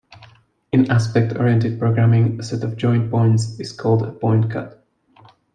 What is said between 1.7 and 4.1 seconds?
programming a set of join points is called